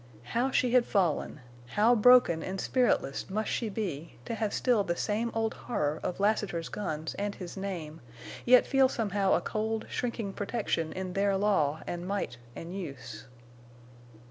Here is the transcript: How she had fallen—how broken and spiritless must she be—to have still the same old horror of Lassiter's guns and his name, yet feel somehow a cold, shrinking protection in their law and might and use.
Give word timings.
How 0.23 0.49
she 0.49 0.71
had 0.71 0.87
fallen—how 0.87 1.93
broken 1.93 2.41
and 2.41 2.59
spiritless 2.59 3.29
must 3.29 3.51
she 3.51 3.69
be—to 3.69 4.33
have 4.33 4.51
still 4.51 4.83
the 4.83 4.95
same 4.95 5.29
old 5.35 5.53
horror 5.53 5.99
of 6.01 6.19
Lassiter's 6.19 6.69
guns 6.69 7.13
and 7.19 7.35
his 7.35 7.55
name, 7.55 8.01
yet 8.43 8.65
feel 8.65 8.89
somehow 8.89 9.33
a 9.35 9.41
cold, 9.41 9.85
shrinking 9.91 10.33
protection 10.33 10.91
in 10.91 11.13
their 11.13 11.37
law 11.37 11.81
and 11.85 12.07
might 12.07 12.37
and 12.55 12.75
use. 12.75 13.25